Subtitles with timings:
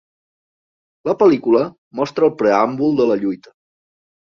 [1.09, 1.61] La pel·lícula
[2.01, 3.57] mostra el preàmbul de la lluita.